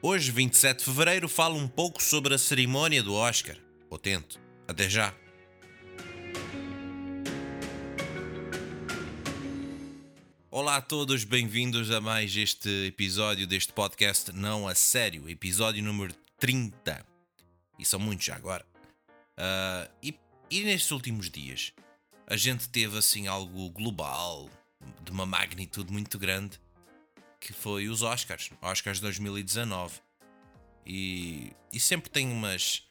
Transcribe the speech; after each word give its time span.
Hoje, 0.00 0.30
27 0.30 0.78
de 0.78 0.84
fevereiro, 0.84 1.28
falo 1.28 1.56
um 1.56 1.66
pouco 1.66 2.00
sobre 2.00 2.32
a 2.32 2.38
cerimónia 2.38 3.02
do 3.02 3.14
Oscar. 3.14 3.56
Ou 3.90 3.98
tento. 3.98 4.40
Até 4.68 4.88
já. 4.88 5.12
Olá 10.52 10.76
a 10.76 10.80
todos, 10.80 11.24
bem-vindos 11.24 11.90
a 11.90 12.00
mais 12.00 12.36
este 12.36 12.86
episódio 12.86 13.44
deste 13.44 13.72
podcast 13.72 14.30
Não 14.30 14.68
a 14.68 14.74
Sério, 14.76 15.28
episódio 15.28 15.82
número 15.82 16.14
30. 16.38 17.04
E 17.76 17.84
são 17.84 17.98
muitos 17.98 18.24
já 18.24 18.36
agora. 18.36 18.64
Uh, 19.36 19.90
e, 20.00 20.14
e 20.48 20.62
nestes 20.62 20.92
últimos 20.92 21.28
dias, 21.28 21.72
a 22.24 22.36
gente 22.36 22.68
teve 22.68 22.96
assim 22.96 23.26
algo 23.26 23.68
global, 23.70 24.48
de 25.02 25.10
uma 25.10 25.26
magnitude 25.26 25.92
muito 25.92 26.20
grande, 26.20 26.60
que 27.40 27.52
foi 27.52 27.88
os 27.88 28.02
Oscars, 28.02 28.50
Oscars 28.60 29.00
2019. 29.00 30.00
E, 30.86 31.52
e 31.72 31.78
sempre 31.78 32.10
tem 32.10 32.30
umas, 32.30 32.88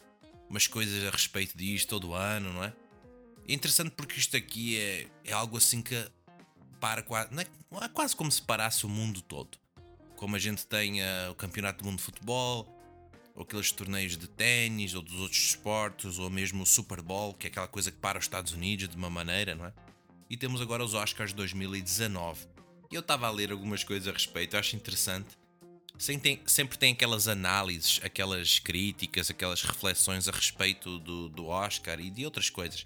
umas 0.49 0.67
coisas 0.67 1.03
a 1.05 1.09
respeito 1.09 1.57
disto 1.57 1.89
todo 1.89 2.13
ano, 2.13 2.53
não 2.53 2.63
é? 2.63 2.73
É 3.47 3.53
interessante 3.53 3.91
porque 3.91 4.19
isto 4.19 4.35
aqui 4.35 4.77
é, 4.77 5.07
é 5.23 5.31
algo 5.31 5.57
assim 5.57 5.81
que 5.81 5.95
para 6.79 7.01
quase, 7.01 7.29
é, 7.39 7.47
é 7.83 7.89
quase 7.89 8.15
como 8.15 8.31
se 8.31 8.41
parasse 8.41 8.85
o 8.85 8.89
mundo 8.89 9.21
todo. 9.21 9.57
Como 10.15 10.35
a 10.35 10.39
gente 10.39 10.65
tem 10.65 11.01
uh, 11.01 11.31
o 11.31 11.35
Campeonato 11.35 11.83
do 11.83 11.85
Mundo 11.85 11.97
de 11.97 12.03
Futebol, 12.03 12.67
ou 13.35 13.43
aqueles 13.43 13.71
torneios 13.71 14.17
de 14.17 14.27
ténis, 14.27 14.93
ou 14.95 15.01
dos 15.01 15.19
outros 15.19 15.41
esportes, 15.41 16.17
ou 16.17 16.29
mesmo 16.29 16.63
o 16.63 16.65
Super 16.65 17.01
Bowl, 17.01 17.33
que 17.33 17.47
é 17.47 17.49
aquela 17.49 17.67
coisa 17.67 17.91
que 17.91 17.97
para 17.97 18.17
os 18.17 18.25
Estados 18.25 18.51
Unidos 18.51 18.89
de 18.89 18.95
uma 18.95 19.09
maneira, 19.09 19.55
não 19.55 19.65
é? 19.65 19.73
E 20.29 20.35
temos 20.35 20.59
agora 20.59 20.83
os 20.83 20.93
Oscars 20.93 21.33
2019. 21.33 22.47
Eu 22.91 23.02
estava 23.02 23.27
a 23.27 23.31
ler 23.31 23.52
algumas 23.52 23.83
coisas 23.83 24.07
a 24.07 24.11
respeito, 24.11 24.55
eu 24.55 24.59
acho 24.59 24.75
interessante. 24.75 25.38
Sempre 25.97 26.77
tem 26.77 26.93
aquelas 26.93 27.27
análises, 27.27 27.99
aquelas 28.03 28.59
críticas, 28.59 29.30
aquelas 29.30 29.63
reflexões 29.63 30.27
a 30.27 30.31
respeito 30.31 30.99
do, 30.99 31.27
do 31.27 31.47
Oscar 31.47 31.99
e 31.99 32.09
de 32.09 32.23
outras 32.23 32.49
coisas. 32.49 32.85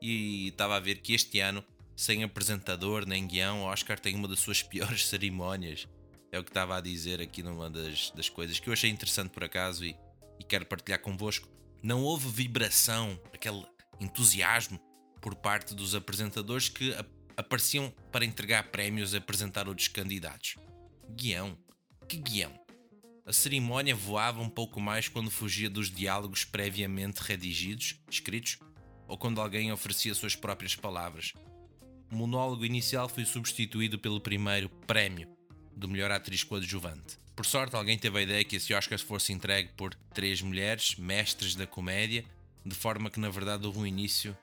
E 0.00 0.48
estava 0.48 0.76
a 0.76 0.80
ver 0.80 1.00
que 1.00 1.12
este 1.12 1.40
ano, 1.40 1.64
sem 1.96 2.22
apresentador 2.22 3.04
nem 3.04 3.26
guião, 3.26 3.62
o 3.62 3.64
Oscar 3.64 3.98
tem 3.98 4.14
uma 4.14 4.28
das 4.28 4.38
suas 4.38 4.62
piores 4.64 5.06
cerimónias. 5.06 5.86
É 6.30 6.38
o 6.38 6.44
que 6.44 6.50
estava 6.50 6.76
a 6.76 6.80
dizer 6.80 7.20
aqui 7.20 7.42
numa 7.42 7.68
das, 7.68 8.10
das 8.10 8.28
coisas 8.28 8.60
que 8.60 8.68
eu 8.68 8.72
achei 8.72 8.90
interessante 8.90 9.30
por 9.30 9.42
acaso 9.42 9.84
e, 9.84 9.96
e 10.38 10.44
quero 10.44 10.64
partilhar 10.64 11.00
convosco. 11.00 11.48
Não 11.82 12.02
houve 12.02 12.28
vibração, 12.28 13.20
aquele 13.32 13.64
entusiasmo 14.00 14.78
por 15.20 15.34
parte 15.34 15.74
dos 15.74 15.94
apresentadores 15.94 16.68
que 16.68 16.94
apareciam 17.38 17.94
para 18.10 18.24
entregar 18.24 18.64
prémios 18.64 19.14
e 19.14 19.16
apresentar 19.16 19.68
outros 19.68 19.86
candidatos. 19.86 20.56
Guião? 21.08 21.56
Que 22.08 22.16
guião? 22.16 22.52
A 23.24 23.32
cerimónia 23.32 23.94
voava 23.94 24.42
um 24.42 24.48
pouco 24.50 24.80
mais 24.80 25.06
quando 25.06 25.30
fugia 25.30 25.70
dos 25.70 25.88
diálogos 25.88 26.44
previamente 26.44 27.20
redigidos, 27.22 28.00
escritos, 28.10 28.58
ou 29.06 29.16
quando 29.16 29.40
alguém 29.40 29.70
oferecia 29.70 30.12
suas 30.14 30.34
próprias 30.34 30.74
palavras. 30.74 31.32
O 32.10 32.16
monólogo 32.16 32.64
inicial 32.64 33.08
foi 33.08 33.24
substituído 33.24 34.00
pelo 34.00 34.20
primeiro 34.20 34.68
prémio 34.68 35.28
do 35.76 35.86
melhor 35.86 36.10
atriz 36.10 36.42
coadjuvante. 36.42 37.18
Por 37.36 37.46
sorte, 37.46 37.76
alguém 37.76 37.96
teve 37.96 38.18
a 38.18 38.22
ideia 38.22 38.44
que 38.44 38.56
esse 38.56 38.74
Oscar 38.74 38.98
fosse 38.98 39.32
entregue 39.32 39.70
por 39.76 39.94
três 40.12 40.42
mulheres, 40.42 40.96
mestres 40.96 41.54
da 41.54 41.68
comédia, 41.68 42.24
de 42.66 42.74
forma 42.74 43.08
que 43.08 43.20
na 43.20 43.30
verdade 43.30 43.64
houve 43.64 43.78
um 43.78 43.86
início 43.86 44.36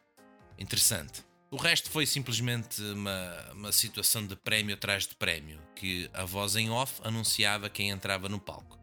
interessante. 0.57 1.34
O 1.55 1.57
resto 1.57 1.89
foi 1.89 2.05
simplesmente 2.05 2.81
uma, 2.81 3.51
uma 3.53 3.71
situação 3.71 4.27
de 4.27 4.35
prémio 4.35 4.75
atrás 4.75 5.07
de 5.07 5.15
prémio, 5.15 5.57
que 5.73 6.09
a 6.13 6.25
voz 6.25 6.57
em 6.57 6.69
off 6.69 6.99
anunciava 7.01 7.69
quem 7.69 7.91
entrava 7.91 8.27
no 8.27 8.41
palco. 8.41 8.77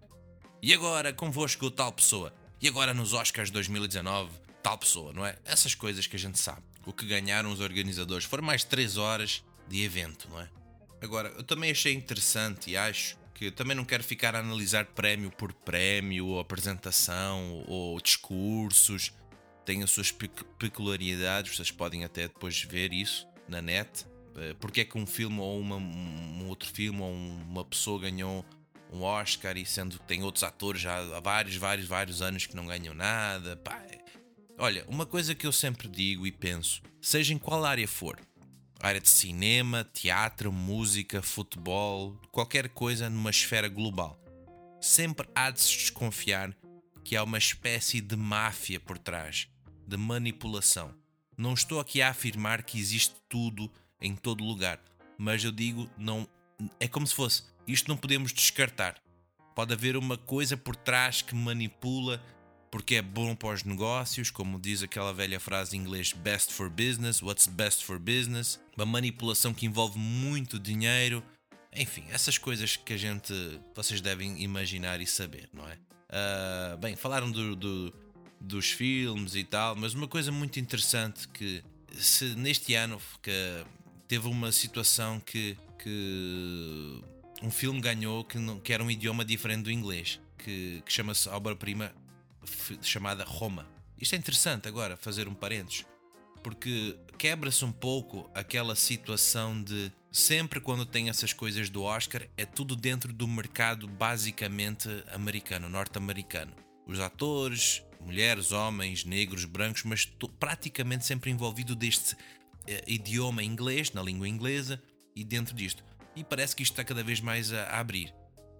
E 0.62 0.72
agora, 0.72 1.12
convosco, 1.12 1.70
tal 1.70 1.92
pessoa. 1.92 2.32
E 2.62 2.66
agora 2.66 2.94
nos 2.94 3.12
Oscars 3.12 3.50
2019, 3.50 4.30
tal 4.62 4.78
pessoa, 4.78 5.12
não 5.12 5.26
é? 5.26 5.36
Essas 5.44 5.74
coisas 5.74 6.06
que 6.06 6.16
a 6.16 6.18
gente 6.18 6.38
sabe. 6.38 6.62
O 6.86 6.94
que 6.94 7.04
ganharam 7.04 7.52
os 7.52 7.60
organizadores 7.60 8.24
foram 8.24 8.42
mais 8.42 8.64
3 8.64 8.96
horas 8.96 9.44
de 9.68 9.84
evento, 9.84 10.26
não 10.30 10.40
é? 10.40 10.48
Agora, 11.02 11.28
eu 11.36 11.42
também 11.42 11.70
achei 11.70 11.92
interessante 11.92 12.70
e 12.70 12.76
acho 12.78 13.18
que 13.34 13.50
também 13.50 13.76
não 13.76 13.84
quero 13.84 14.02
ficar 14.02 14.34
a 14.34 14.38
analisar 14.38 14.86
prémio 14.86 15.30
por 15.30 15.52
prémio, 15.52 16.24
ou 16.24 16.40
apresentação, 16.40 17.64
ou 17.66 18.00
discursos 18.00 19.12
tem 19.64 19.82
as 19.82 19.90
suas 19.90 20.12
peculiaridades, 20.58 21.56
vocês 21.56 21.70
podem 21.70 22.04
até 22.04 22.22
depois 22.22 22.62
ver 22.62 22.92
isso 22.92 23.26
na 23.48 23.62
net. 23.62 24.06
Eh, 24.36 24.54
porque 24.58 24.80
é 24.80 24.84
que 24.84 24.98
um 24.98 25.06
filme 25.06 25.38
ou 25.38 25.60
uma, 25.60 25.76
um 25.76 26.46
outro 26.48 26.68
filme 26.72 27.00
ou 27.00 27.12
uma 27.12 27.64
pessoa 27.64 28.00
ganhou 28.00 28.44
um 28.92 29.02
Oscar 29.02 29.56
e 29.56 29.64
sendo 29.64 29.98
que 29.98 30.06
tem 30.06 30.22
outros 30.22 30.44
atores 30.44 30.80
já 30.80 30.98
há 30.98 31.20
vários, 31.20 31.56
vários, 31.56 31.86
vários 31.86 32.22
anos 32.22 32.46
que 32.46 32.56
não 32.56 32.66
ganham 32.66 32.94
nada. 32.94 33.56
Pá. 33.56 33.76
É. 33.90 34.02
Olha, 34.58 34.84
uma 34.86 35.06
coisa 35.06 35.34
que 35.34 35.46
eu 35.46 35.52
sempre 35.52 35.88
digo 35.88 36.26
e 36.26 36.32
penso, 36.32 36.82
seja 37.00 37.32
em 37.32 37.38
qual 37.38 37.64
área 37.64 37.88
for, 37.88 38.18
área 38.80 39.00
de 39.00 39.08
cinema, 39.08 39.88
teatro, 39.92 40.52
música, 40.52 41.22
futebol, 41.22 42.20
qualquer 42.30 42.68
coisa 42.68 43.08
numa 43.08 43.30
esfera 43.30 43.68
global, 43.68 44.20
sempre 44.80 45.26
há 45.34 45.50
de 45.50 45.60
se 45.60 45.76
desconfiar 45.76 46.54
que 47.04 47.16
há 47.16 47.22
uma 47.22 47.38
espécie 47.38 48.00
de 48.00 48.16
máfia 48.16 48.78
por 48.78 48.98
trás 48.98 49.48
de 49.86 49.96
manipulação. 49.96 50.94
Não 51.36 51.54
estou 51.54 51.80
aqui 51.80 52.00
a 52.00 52.10
afirmar 52.10 52.62
que 52.62 52.78
existe 52.78 53.16
tudo 53.28 53.70
em 54.00 54.14
todo 54.14 54.44
lugar, 54.44 54.80
mas 55.18 55.44
eu 55.44 55.52
digo 55.52 55.90
não 55.96 56.28
é 56.78 56.86
como 56.86 57.06
se 57.06 57.14
fosse, 57.14 57.42
isto 57.66 57.88
não 57.88 57.96
podemos 57.96 58.32
descartar. 58.32 59.00
Pode 59.54 59.72
haver 59.72 59.96
uma 59.96 60.16
coisa 60.16 60.56
por 60.56 60.76
trás 60.76 61.22
que 61.22 61.34
manipula 61.34 62.22
porque 62.72 62.94
é 62.94 63.02
bom 63.02 63.34
para 63.34 63.54
os 63.54 63.64
negócios, 63.64 64.30
como 64.30 64.58
diz 64.58 64.82
aquela 64.82 65.12
velha 65.12 65.38
frase 65.38 65.76
em 65.76 65.80
inglês 65.80 66.14
best 66.14 66.50
for 66.52 66.70
business, 66.70 67.20
what's 67.20 67.46
best 67.46 67.84
for 67.84 67.98
business, 67.98 68.58
uma 68.74 68.86
manipulação 68.86 69.52
que 69.52 69.66
envolve 69.66 69.98
muito 69.98 70.58
dinheiro, 70.58 71.22
enfim, 71.74 72.04
essas 72.10 72.38
coisas 72.38 72.74
que 72.74 72.94
a 72.94 72.96
gente 72.96 73.34
vocês 73.74 74.00
devem 74.00 74.42
imaginar 74.42 75.02
e 75.02 75.06
saber, 75.06 75.50
não 75.52 75.68
é? 75.68 75.78
Uh, 76.12 76.76
bem, 76.76 76.94
falaram 76.94 77.30
do, 77.30 77.56
do, 77.56 77.94
dos 78.38 78.70
filmes 78.70 79.34
e 79.34 79.44
tal, 79.44 79.74
mas 79.74 79.94
uma 79.94 80.06
coisa 80.06 80.30
muito 80.30 80.60
interessante 80.60 81.26
que 81.28 81.64
se 81.94 82.34
neste 82.34 82.74
ano 82.74 83.00
que 83.22 83.64
teve 84.06 84.28
uma 84.28 84.52
situação 84.52 85.18
que, 85.20 85.56
que 85.78 87.02
um 87.42 87.50
filme 87.50 87.80
ganhou 87.80 88.24
que, 88.24 88.38
que 88.62 88.72
era 88.74 88.84
um 88.84 88.90
idioma 88.90 89.24
diferente 89.24 89.62
do 89.62 89.70
inglês, 89.70 90.20
que, 90.36 90.82
que 90.84 90.92
chama-se 90.92 91.28
obra-prima 91.30 91.92
chamada 92.82 93.24
Roma. 93.24 93.66
Isto 93.98 94.14
é 94.14 94.18
interessante 94.18 94.68
agora, 94.68 94.96
fazer 94.98 95.28
um 95.28 95.34
parênteses, 95.34 95.86
porque 96.42 96.98
quebra-se 97.18 97.64
um 97.64 97.72
pouco 97.72 98.30
aquela 98.34 98.74
situação 98.74 99.62
de 99.62 99.92
sempre 100.10 100.60
quando 100.60 100.84
tem 100.84 101.08
essas 101.08 101.32
coisas 101.32 101.70
do 101.70 101.82
Oscar 101.82 102.28
é 102.36 102.44
tudo 102.44 102.76
dentro 102.76 103.12
do 103.12 103.26
mercado 103.26 103.88
basicamente 103.88 104.88
americano, 105.12 105.68
norte-americano. 105.68 106.52
Os 106.86 107.00
atores, 107.00 107.82
mulheres, 108.00 108.52
homens, 108.52 109.04
negros, 109.04 109.44
brancos, 109.44 109.84
mas 109.84 110.04
praticamente 110.38 111.06
sempre 111.06 111.30
envolvido 111.30 111.74
deste 111.74 112.14
uh, 112.14 112.18
idioma 112.86 113.42
inglês, 113.42 113.92
na 113.92 114.02
língua 114.02 114.28
inglesa 114.28 114.82
e 115.14 115.24
dentro 115.24 115.54
disto. 115.54 115.84
E 116.14 116.22
parece 116.22 116.54
que 116.54 116.62
isto 116.62 116.72
está 116.72 116.84
cada 116.84 117.02
vez 117.02 117.20
mais 117.20 117.52
a, 117.52 117.62
a 117.64 117.80
abrir, 117.80 118.12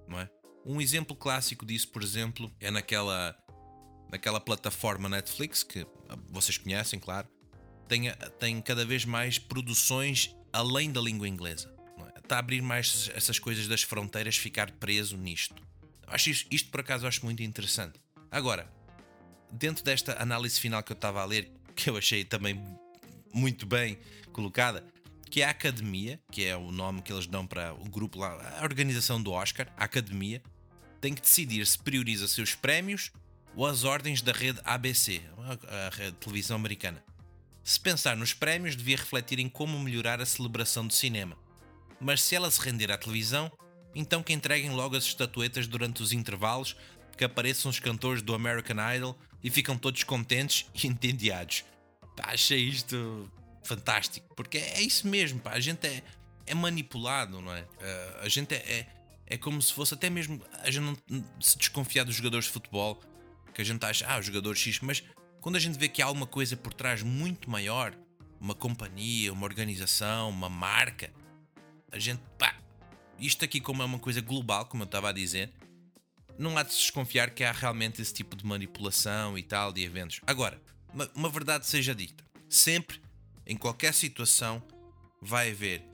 não 0.08 0.20
é? 0.20 0.30
Um 0.64 0.80
exemplo 0.80 1.16
clássico 1.16 1.66
disso, 1.66 1.88
por 1.88 2.02
exemplo, 2.02 2.50
é 2.60 2.70
naquela, 2.70 3.36
naquela 4.10 4.40
plataforma 4.40 5.08
Netflix, 5.08 5.64
que 5.64 5.84
vocês 6.30 6.56
conhecem, 6.56 7.00
claro, 7.00 7.28
tem, 7.92 8.10
tem 8.38 8.62
cada 8.62 8.86
vez 8.86 9.04
mais 9.04 9.38
produções 9.38 10.34
além 10.50 10.90
da 10.90 11.00
língua 11.00 11.28
inglesa. 11.28 11.70
É? 12.14 12.18
Está 12.20 12.36
a 12.36 12.38
abrir 12.38 12.62
mais 12.62 13.10
essas 13.14 13.38
coisas 13.38 13.68
das 13.68 13.82
fronteiras, 13.82 14.36
ficar 14.36 14.70
preso 14.70 15.18
nisto. 15.18 15.62
Acho 16.06 16.30
isto, 16.30 16.48
isto 16.50 16.70
por 16.70 16.80
acaso 16.80 17.06
acho 17.06 17.22
muito 17.22 17.42
interessante. 17.42 18.00
Agora, 18.30 18.66
dentro 19.50 19.84
desta 19.84 20.20
análise 20.22 20.58
final 20.58 20.82
que 20.82 20.92
eu 20.92 20.94
estava 20.94 21.20
a 21.20 21.24
ler, 21.26 21.52
que 21.76 21.90
eu 21.90 21.98
achei 21.98 22.24
também 22.24 22.58
muito 23.32 23.66
bem 23.66 23.98
colocada, 24.32 24.86
que 25.30 25.42
é 25.42 25.44
a 25.44 25.50
Academia, 25.50 26.18
que 26.30 26.46
é 26.46 26.56
o 26.56 26.72
nome 26.72 27.02
que 27.02 27.12
eles 27.12 27.26
dão 27.26 27.46
para 27.46 27.74
o 27.74 27.84
grupo 27.84 28.18
lá, 28.18 28.58
a 28.58 28.62
organização 28.62 29.22
do 29.22 29.32
Oscar, 29.32 29.70
a 29.76 29.84
Academia, 29.84 30.42
tem 30.98 31.12
que 31.12 31.20
decidir 31.20 31.66
se 31.66 31.78
prioriza 31.78 32.26
seus 32.26 32.54
prémios 32.54 33.10
ou 33.54 33.66
as 33.66 33.84
ordens 33.84 34.22
da 34.22 34.32
rede 34.32 34.60
ABC, 34.64 35.20
a 35.68 35.94
rede 35.94 36.12
de 36.12 36.16
televisão 36.18 36.56
americana. 36.56 37.04
Se 37.64 37.78
pensar 37.78 38.16
nos 38.16 38.34
prémios, 38.34 38.74
devia 38.74 38.96
refletir 38.96 39.38
em 39.38 39.48
como 39.48 39.78
melhorar 39.78 40.20
a 40.20 40.26
celebração 40.26 40.86
do 40.86 40.92
cinema. 40.92 41.36
Mas 42.00 42.22
se 42.22 42.34
ela 42.34 42.50
se 42.50 42.60
render 42.60 42.90
à 42.90 42.98
televisão, 42.98 43.50
então 43.94 44.22
que 44.22 44.32
entreguem 44.32 44.70
logo 44.70 44.96
as 44.96 45.04
estatuetas 45.04 45.66
durante 45.66 46.02
os 46.02 46.12
intervalos, 46.12 46.76
que 47.16 47.24
apareçam 47.24 47.70
os 47.70 47.78
cantores 47.78 48.22
do 48.22 48.34
American 48.34 48.76
Idol 48.94 49.16
e 49.44 49.50
ficam 49.50 49.78
todos 49.78 50.02
contentes 50.02 50.66
e 50.74 50.86
entendiados. 50.86 51.64
Pá, 52.16 52.30
achei 52.32 52.60
isto 52.60 53.30
fantástico, 53.64 54.34
porque 54.34 54.58
é, 54.58 54.78
é 54.78 54.82
isso 54.82 55.06
mesmo, 55.06 55.38
pá, 55.38 55.52
a 55.52 55.60
gente 55.60 55.86
é, 55.86 56.02
é 56.46 56.54
manipulado, 56.54 57.40
não 57.40 57.54
é? 57.54 57.62
Uh, 57.62 58.18
a 58.22 58.28
gente 58.28 58.54
é, 58.54 58.58
é, 58.58 58.86
é, 59.26 59.38
como 59.38 59.62
se 59.62 59.72
fosse 59.72 59.94
até 59.94 60.10
mesmo 60.10 60.42
a 60.64 60.70
gente 60.70 60.82
não 61.08 61.24
se 61.40 61.56
desconfiar 61.56 62.04
dos 62.04 62.16
jogadores 62.16 62.46
de 62.46 62.50
futebol, 62.50 63.00
que 63.54 63.62
a 63.62 63.64
gente 63.64 63.84
acha, 63.84 64.04
ah, 64.08 64.18
o 64.18 64.22
jogador 64.22 64.56
X, 64.56 64.80
mas 64.80 65.04
quando 65.42 65.56
a 65.56 65.58
gente 65.58 65.76
vê 65.76 65.88
que 65.88 66.00
há 66.00 66.08
uma 66.08 66.24
coisa 66.24 66.56
por 66.56 66.72
trás 66.72 67.02
muito 67.02 67.50
maior, 67.50 67.92
uma 68.40 68.54
companhia, 68.54 69.32
uma 69.32 69.44
organização, 69.44 70.30
uma 70.30 70.48
marca, 70.48 71.12
a 71.90 71.98
gente, 71.98 72.22
pá, 72.38 72.56
isto 73.18 73.44
aqui 73.44 73.60
como 73.60 73.82
é 73.82 73.84
uma 73.84 73.98
coisa 73.98 74.20
global, 74.20 74.66
como 74.66 74.84
eu 74.84 74.86
estava 74.86 75.08
a 75.08 75.12
dizer, 75.12 75.52
não 76.38 76.56
há 76.56 76.62
de 76.62 76.72
se 76.72 76.78
desconfiar 76.78 77.30
que 77.30 77.42
há 77.42 77.50
realmente 77.50 78.00
esse 78.00 78.14
tipo 78.14 78.36
de 78.36 78.46
manipulação 78.46 79.36
e 79.36 79.42
tal 79.42 79.72
de 79.72 79.82
eventos. 79.82 80.20
Agora, 80.28 80.62
uma, 80.94 81.10
uma 81.12 81.28
verdade 81.28 81.66
seja 81.66 81.92
dita, 81.92 82.24
sempre, 82.48 83.02
em 83.44 83.56
qualquer 83.56 83.92
situação, 83.94 84.62
vai 85.20 85.50
haver 85.50 85.84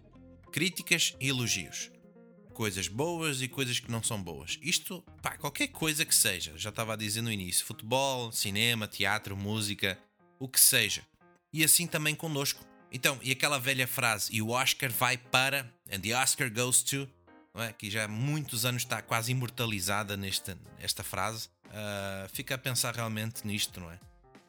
críticas 0.52 1.16
e 1.18 1.28
elogios. 1.28 1.90
Coisas 2.52 2.86
boas 2.86 3.40
e 3.40 3.48
coisas 3.48 3.80
que 3.80 3.90
não 3.90 4.02
são 4.02 4.22
boas. 4.22 4.58
Isto, 4.60 5.02
pá, 5.28 5.36
qualquer 5.36 5.68
coisa 5.68 6.04
que 6.04 6.14
seja, 6.14 6.56
já 6.56 6.70
estava 6.70 6.94
a 6.94 6.96
dizer 6.96 7.20
no 7.20 7.30
início: 7.30 7.66
futebol, 7.66 8.32
cinema, 8.32 8.88
teatro, 8.88 9.36
música, 9.36 9.98
o 10.38 10.48
que 10.48 10.58
seja. 10.58 11.02
E 11.52 11.62
assim 11.64 11.86
também 11.86 12.14
conosco. 12.14 12.64
Então, 12.90 13.18
e 13.22 13.30
aquela 13.32 13.58
velha 13.58 13.86
frase: 13.86 14.34
e 14.34 14.40
o 14.40 14.50
Oscar 14.50 14.90
vai 14.90 15.18
para, 15.18 15.70
and 15.92 16.00
the 16.00 16.16
Oscar 16.16 16.50
goes 16.50 16.82
to, 16.82 17.08
é? 17.56 17.72
que 17.72 17.90
já 17.90 18.04
há 18.04 18.08
muitos 18.08 18.64
anos 18.64 18.82
está 18.82 19.02
quase 19.02 19.32
imortalizada 19.32 20.16
nesta 20.16 20.58
esta 20.78 21.02
frase, 21.02 21.48
uh, 21.66 22.28
fica 22.32 22.54
a 22.54 22.58
pensar 22.58 22.94
realmente 22.94 23.46
nisto, 23.46 23.80
não 23.80 23.90
é? 23.90 23.98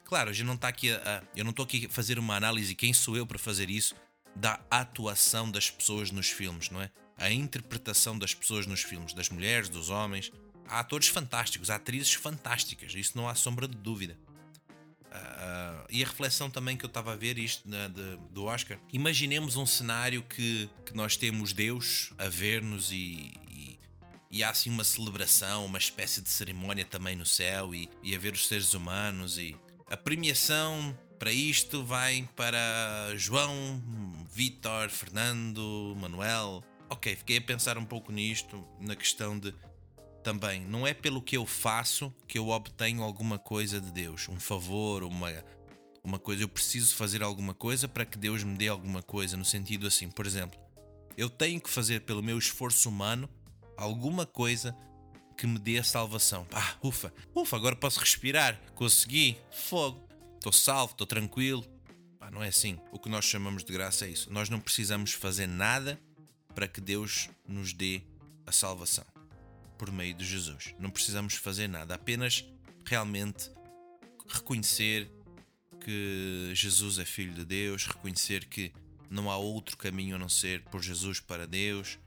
Claro, 0.04 0.32
eu 0.32 0.44
não 0.44 0.54
estou 1.50 1.64
aqui 1.64 1.86
a 1.86 1.88
fazer 1.88 2.18
uma 2.18 2.34
análise, 2.34 2.74
quem 2.74 2.92
sou 2.92 3.16
eu 3.16 3.24
para 3.24 3.38
fazer 3.38 3.70
isso, 3.70 3.94
da 4.34 4.58
atuação 4.68 5.48
das 5.48 5.70
pessoas 5.70 6.10
nos 6.10 6.28
filmes, 6.28 6.68
não 6.68 6.80
é? 6.80 6.90
A 7.16 7.30
interpretação 7.30 8.18
das 8.18 8.34
pessoas 8.34 8.66
nos 8.66 8.82
filmes, 8.82 9.12
das 9.12 9.28
mulheres, 9.28 9.68
dos 9.68 9.88
homens. 9.88 10.32
Há 10.70 10.80
atores 10.80 11.08
fantásticos, 11.08 11.68
há 11.68 11.74
atrizes 11.74 12.14
fantásticas, 12.14 12.94
isso 12.94 13.12
não 13.16 13.28
há 13.28 13.34
sombra 13.34 13.66
de 13.66 13.76
dúvida. 13.76 14.16
Uh, 15.10 15.84
e 15.90 16.04
a 16.04 16.06
reflexão 16.06 16.48
também 16.48 16.76
que 16.76 16.84
eu 16.84 16.88
estava 16.88 17.12
a 17.12 17.16
ver 17.16 17.36
isto 17.36 17.68
de, 17.68 18.16
do 18.30 18.44
Oscar. 18.44 18.78
Imaginemos 18.92 19.56
um 19.56 19.66
cenário 19.66 20.22
que, 20.22 20.70
que 20.86 20.94
nós 20.94 21.16
temos 21.16 21.52
Deus 21.52 22.12
a 22.16 22.28
ver-nos 22.28 22.92
e, 22.92 23.32
e, 23.50 23.80
e, 24.30 24.44
há 24.44 24.50
assim 24.50 24.70
uma 24.70 24.84
celebração, 24.84 25.66
uma 25.66 25.78
espécie 25.78 26.20
de 26.20 26.28
cerimónia 26.28 26.84
também 26.84 27.16
no 27.16 27.26
céu 27.26 27.74
e, 27.74 27.90
e 28.04 28.14
a 28.14 28.18
ver 28.20 28.32
os 28.32 28.46
seres 28.46 28.72
humanos 28.72 29.36
e 29.36 29.56
a 29.90 29.96
premiação 29.96 30.96
para 31.18 31.32
isto 31.32 31.84
vai 31.84 32.28
para 32.36 33.12
João, 33.16 33.82
Vitor, 34.32 34.88
Fernando, 34.88 35.96
Manuel. 36.00 36.62
Ok, 36.88 37.16
fiquei 37.16 37.38
a 37.38 37.42
pensar 37.42 37.76
um 37.76 37.84
pouco 37.84 38.12
nisto, 38.12 38.64
na 38.80 38.94
questão 38.94 39.36
de 39.36 39.52
também, 40.22 40.60
não 40.62 40.86
é 40.86 40.94
pelo 40.94 41.22
que 41.22 41.36
eu 41.36 41.46
faço 41.46 42.14
que 42.28 42.38
eu 42.38 42.48
obtenho 42.48 43.02
alguma 43.02 43.38
coisa 43.38 43.80
de 43.80 43.90
Deus, 43.90 44.28
um 44.28 44.38
favor, 44.38 45.02
uma, 45.02 45.32
uma 46.04 46.18
coisa. 46.18 46.42
Eu 46.42 46.48
preciso 46.48 46.94
fazer 46.94 47.22
alguma 47.22 47.54
coisa 47.54 47.88
para 47.88 48.04
que 48.04 48.18
Deus 48.18 48.44
me 48.44 48.56
dê 48.56 48.68
alguma 48.68 49.02
coisa, 49.02 49.36
no 49.36 49.44
sentido 49.44 49.86
assim, 49.86 50.10
por 50.10 50.26
exemplo, 50.26 50.58
eu 51.16 51.28
tenho 51.28 51.60
que 51.60 51.70
fazer 51.70 52.02
pelo 52.02 52.22
meu 52.22 52.38
esforço 52.38 52.88
humano 52.88 53.28
alguma 53.76 54.26
coisa 54.26 54.76
que 55.36 55.46
me 55.46 55.58
dê 55.58 55.78
a 55.78 55.84
salvação. 55.84 56.46
Ah, 56.52 56.76
ufa, 56.82 57.12
ufa, 57.34 57.56
agora 57.56 57.74
posso 57.74 57.98
respirar, 57.98 58.60
consegui, 58.74 59.38
fogo, 59.50 60.06
estou 60.36 60.52
salvo, 60.52 60.92
estou 60.92 61.06
tranquilo. 61.06 61.64
Não 62.30 62.44
é 62.44 62.48
assim. 62.48 62.78
O 62.92 62.98
que 62.98 63.08
nós 63.08 63.24
chamamos 63.24 63.64
de 63.64 63.72
graça 63.72 64.06
é 64.06 64.10
isso. 64.10 64.32
Nós 64.32 64.48
não 64.48 64.60
precisamos 64.60 65.12
fazer 65.12 65.48
nada 65.48 66.00
para 66.54 66.68
que 66.68 66.80
Deus 66.80 67.28
nos 67.48 67.72
dê 67.72 68.02
a 68.46 68.52
salvação 68.52 69.04
por 69.80 69.90
meio 69.90 70.12
de 70.12 70.26
Jesus. 70.26 70.74
Não 70.78 70.90
precisamos 70.90 71.36
fazer 71.36 71.66
nada, 71.66 71.94
apenas 71.94 72.44
realmente 72.84 73.50
reconhecer 74.28 75.10
que 75.82 76.52
Jesus 76.54 76.98
é 76.98 77.06
Filho 77.06 77.32
de 77.32 77.46
Deus, 77.46 77.86
reconhecer 77.86 78.44
que 78.44 78.74
não 79.08 79.30
há 79.30 79.38
outro 79.38 79.78
caminho 79.78 80.16
a 80.16 80.18
não 80.18 80.28
ser 80.28 80.60
por 80.64 80.82
Jesus 80.82 81.18
para 81.18 81.46
Deus 81.46 81.98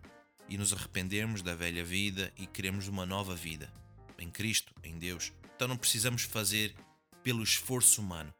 e 0.48 0.56
nos 0.56 0.72
arrependermos 0.72 1.42
da 1.42 1.56
velha 1.56 1.84
vida 1.84 2.32
e 2.38 2.46
queremos 2.46 2.88
uma 2.88 3.08
nova 3.08 3.34
vida 3.36 3.74
em 4.20 4.30
Cristo, 4.30 4.72
em 4.84 5.00
Deus. 5.00 5.34
Então 5.56 5.68
não 5.68 5.76
precisamos 5.76 6.22
fazer 6.22 6.76
pelo 7.24 7.42
esforço 7.42 8.02
humano, 8.02 8.32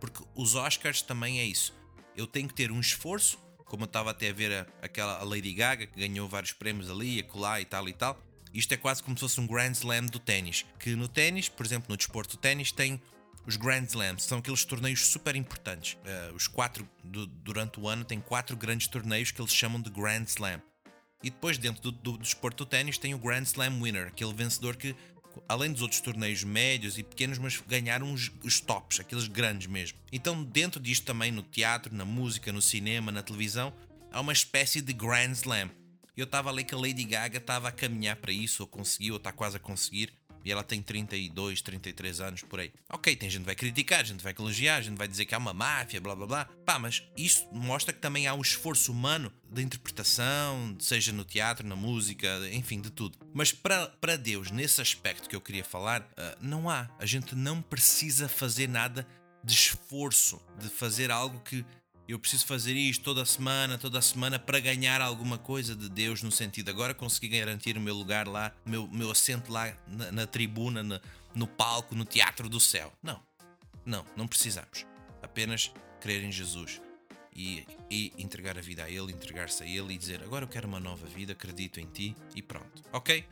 porque 0.00 0.24
os 0.34 0.54
Oscars 0.54 1.02
também 1.02 1.40
é 1.40 1.44
isso. 1.44 1.74
Eu 2.16 2.26
tenho 2.26 2.48
que 2.48 2.54
ter 2.54 2.72
um 2.72 2.80
esforço, 2.80 3.38
como 3.66 3.82
eu 3.82 3.86
estava 3.86 4.12
até 4.12 4.30
a 4.30 4.32
ver 4.32 4.50
a, 4.50 4.66
aquela 4.80 5.18
a 5.18 5.24
Lady 5.24 5.52
Gaga 5.52 5.86
que 5.86 6.00
ganhou 6.00 6.26
vários 6.26 6.54
prémios 6.54 6.88
ali, 6.88 7.20
acolá 7.20 7.60
e 7.60 7.66
tal 7.66 7.86
e 7.86 7.92
tal. 7.92 8.27
Isto 8.52 8.72
é 8.72 8.76
quase 8.76 9.02
como 9.02 9.16
se 9.16 9.20
fosse 9.20 9.40
um 9.40 9.46
Grand 9.46 9.72
Slam 9.72 10.06
do 10.06 10.18
ténis. 10.18 10.64
Que 10.78 10.94
no 10.94 11.08
ténis, 11.08 11.48
por 11.48 11.64
exemplo, 11.64 11.86
no 11.88 11.96
desporto 11.96 12.36
do 12.36 12.40
ténis, 12.40 12.72
tem 12.72 13.00
os 13.48 13.56
Grand 13.56 13.84
Slams, 13.84 14.24
são 14.24 14.38
aqueles 14.38 14.62
torneios 14.64 15.06
super 15.06 15.34
importantes. 15.34 15.94
Uh, 15.94 16.34
os 16.34 16.46
quatro, 16.46 16.86
do, 17.02 17.26
durante 17.26 17.80
o 17.80 17.88
ano, 17.88 18.04
tem 18.04 18.20
quatro 18.20 18.54
grandes 18.54 18.88
torneios 18.88 19.30
que 19.30 19.40
eles 19.40 19.54
chamam 19.54 19.80
de 19.80 19.88
Grand 19.88 20.24
Slam. 20.24 20.60
E 21.22 21.30
depois, 21.30 21.56
dentro 21.56 21.82
do, 21.82 21.90
do, 21.90 22.12
do 22.12 22.18
desporto 22.18 22.64
do 22.64 22.68
ténis, 22.68 22.98
tem 22.98 23.14
o 23.14 23.18
Grand 23.18 23.42
Slam 23.42 23.82
Winner, 23.82 24.08
aquele 24.08 24.34
vencedor 24.34 24.76
que, 24.76 24.94
além 25.48 25.72
dos 25.72 25.80
outros 25.80 26.00
torneios 26.00 26.44
médios 26.44 26.98
e 26.98 27.02
pequenos, 27.02 27.38
mas 27.38 27.58
ganharam 27.66 28.12
os, 28.12 28.30
os 28.44 28.60
tops, 28.60 29.00
aqueles 29.00 29.26
grandes 29.26 29.66
mesmo. 29.66 29.98
Então, 30.12 30.44
dentro 30.44 30.78
disto 30.78 31.04
também, 31.06 31.32
no 31.32 31.42
teatro, 31.42 31.94
na 31.94 32.04
música, 32.04 32.52
no 32.52 32.60
cinema, 32.60 33.10
na 33.10 33.22
televisão, 33.22 33.72
há 34.12 34.20
uma 34.20 34.32
espécie 34.32 34.82
de 34.82 34.92
Grand 34.92 35.32
Slam 35.32 35.70
eu 36.20 36.24
estava 36.24 36.50
ali 36.50 36.64
que 36.64 36.74
a 36.74 36.78
Lady 36.78 37.04
Gaga 37.04 37.38
estava 37.38 37.68
a 37.68 37.72
caminhar 37.72 38.16
para 38.16 38.32
isso, 38.32 38.62
ou 38.62 38.66
conseguiu, 38.66 39.14
ou 39.14 39.18
está 39.18 39.32
quase 39.32 39.56
a 39.56 39.60
conseguir. 39.60 40.12
E 40.44 40.52
ela 40.52 40.62
tem 40.62 40.80
32, 40.80 41.60
33 41.60 42.20
anos 42.20 42.42
por 42.42 42.60
aí. 42.60 42.72
Ok, 42.88 43.14
tem 43.16 43.28
gente 43.28 43.40
que 43.40 43.46
vai 43.46 43.54
criticar, 43.54 44.04
gente 44.04 44.22
vai 44.22 44.34
elogiar, 44.38 44.80
gente 44.80 44.96
vai 44.96 45.06
dizer 45.06 45.26
que 45.26 45.34
há 45.34 45.38
uma 45.38 45.52
máfia, 45.52 46.00
blá 46.00 46.14
blá 46.14 46.26
blá. 46.26 46.44
Pá, 46.64 46.78
mas 46.78 47.02
isso 47.16 47.46
mostra 47.52 47.92
que 47.92 48.00
também 48.00 48.26
há 48.26 48.34
um 48.34 48.40
esforço 48.40 48.92
humano 48.92 49.32
de 49.50 49.62
interpretação, 49.62 50.76
seja 50.78 51.12
no 51.12 51.24
teatro, 51.24 51.66
na 51.66 51.76
música, 51.76 52.40
enfim, 52.52 52.80
de 52.80 52.90
tudo. 52.90 53.18
Mas 53.34 53.52
para, 53.52 54.16
Deus, 54.16 54.50
nesse 54.50 54.80
aspecto 54.80 55.28
que 55.28 55.36
eu 55.36 55.40
queria 55.40 55.64
falar, 55.64 56.02
uh, 56.02 56.36
não 56.40 56.70
há. 56.70 56.88
A 56.98 57.04
gente 57.04 57.34
não 57.34 57.60
precisa 57.60 58.28
fazer 58.28 58.68
nada 58.68 59.06
de 59.44 59.54
esforço, 59.54 60.40
de 60.58 60.68
fazer 60.68 61.10
algo 61.10 61.40
que 61.40 61.64
eu 62.08 62.18
preciso 62.18 62.46
fazer 62.46 62.72
isto 62.72 63.04
toda 63.04 63.22
semana, 63.26 63.76
toda 63.76 64.00
semana 64.00 64.38
para 64.38 64.58
ganhar 64.58 65.02
alguma 65.02 65.36
coisa 65.36 65.76
de 65.76 65.90
Deus 65.90 66.22
no 66.22 66.32
sentido 66.32 66.70
agora 66.70 66.94
consegui 66.94 67.28
garantir 67.28 67.76
o 67.76 67.80
meu 67.80 67.94
lugar 67.94 68.26
lá, 68.26 68.50
meu, 68.64 68.88
meu 68.88 69.10
assento 69.10 69.52
lá 69.52 69.76
na, 69.86 70.10
na 70.10 70.26
tribuna, 70.26 70.82
na, 70.82 71.00
no 71.34 71.46
palco, 71.46 71.94
no 71.94 72.06
teatro 72.06 72.48
do 72.48 72.58
céu. 72.58 72.90
Não, 73.02 73.20
não, 73.84 74.06
não 74.16 74.26
precisamos. 74.26 74.86
Apenas 75.22 75.70
crer 76.00 76.24
em 76.24 76.32
Jesus 76.32 76.80
e, 77.36 77.66
e 77.90 78.10
entregar 78.16 78.56
a 78.56 78.62
vida 78.62 78.84
a 78.84 78.90
Ele, 78.90 79.12
entregar-se 79.12 79.62
a 79.62 79.66
Ele 79.66 79.92
e 79.92 79.98
dizer 79.98 80.22
agora 80.22 80.46
eu 80.46 80.48
quero 80.48 80.66
uma 80.66 80.80
nova 80.80 81.06
vida, 81.06 81.34
acredito 81.34 81.78
em 81.78 81.86
Ti 81.86 82.16
e 82.34 82.40
pronto. 82.40 82.82
Ok? 82.90 83.22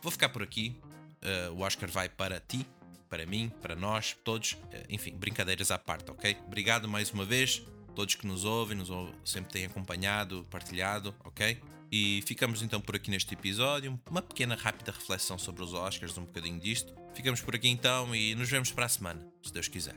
Vou 0.00 0.12
ficar 0.12 0.28
por 0.28 0.42
aqui. 0.42 0.76
Uh, 1.20 1.52
o 1.54 1.62
Oscar 1.62 1.90
vai 1.90 2.08
para 2.08 2.38
ti, 2.38 2.66
para 3.08 3.24
mim, 3.24 3.50
para 3.62 3.74
nós, 3.74 4.14
todos. 4.22 4.52
Uh, 4.52 4.84
enfim, 4.90 5.16
brincadeiras 5.16 5.70
à 5.70 5.78
parte, 5.78 6.10
ok? 6.10 6.36
Obrigado 6.46 6.86
mais 6.86 7.10
uma 7.10 7.24
vez 7.24 7.62
todos 7.94 8.14
que 8.14 8.26
nos 8.26 8.44
ouvem, 8.44 8.76
nos 8.76 8.90
ouvem, 8.90 9.14
sempre 9.24 9.52
têm 9.52 9.66
acompanhado, 9.66 10.46
partilhado, 10.50 11.14
ok? 11.24 11.60
E 11.90 12.22
ficamos 12.26 12.60
então 12.60 12.80
por 12.80 12.96
aqui 12.96 13.10
neste 13.10 13.34
episódio. 13.34 13.98
Uma 14.10 14.20
pequena 14.20 14.56
rápida 14.56 14.90
reflexão 14.90 15.38
sobre 15.38 15.62
os 15.62 15.72
Oscars, 15.72 16.18
um 16.18 16.24
bocadinho 16.24 16.58
disto. 16.58 16.92
Ficamos 17.14 17.40
por 17.40 17.54
aqui 17.54 17.68
então 17.68 18.14
e 18.14 18.34
nos 18.34 18.50
vemos 18.50 18.72
para 18.72 18.86
a 18.86 18.88
semana, 18.88 19.24
se 19.42 19.52
Deus 19.52 19.68
quiser. 19.68 19.94